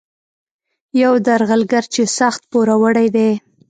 یو 1.01 1.13
درغلګر 1.27 1.83
چې 1.93 2.03
سخت 2.17 2.41
پوروړی 2.51 3.07
دی. 3.15 3.29